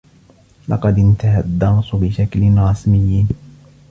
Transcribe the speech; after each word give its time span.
لقد 0.67 0.97
انتهى 0.99 1.39
الدّرس 1.39 1.89
بشكل 1.95 2.57
رسمي. 2.57 3.27